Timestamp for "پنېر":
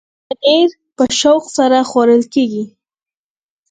0.27-0.69